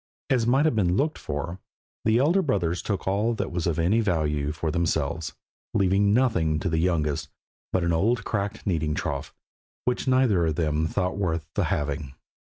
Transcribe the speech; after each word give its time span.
As 0.31 0.47
might 0.47 0.65
have 0.65 0.75
been 0.75 0.97
looked 0.97 1.19
for, 1.19 1.59
the 2.05 2.17
elder 2.17 2.41
brothers 2.41 2.81
took 2.81 3.07
all 3.07 3.35
that 3.35 3.51
was 3.51 3.67
of 3.67 3.77
any 3.77 3.99
value 4.01 4.51
for 4.51 4.71
themselves, 4.71 5.35
leaving 5.75 6.11
nothing 6.11 6.57
to 6.61 6.69
the 6.69 6.79
youngest 6.79 7.29
but 7.71 7.83
an 7.83 7.93
old 7.93 8.23
cracked 8.23 8.65
kneading 8.65 8.95
trough, 8.95 9.31
which 9.85 10.07
neither 10.07 10.47
of 10.47 10.55
them 10.55 10.87
thought 10.87 11.19
worth 11.19 11.45
the 11.53 11.65
having. 11.65 12.15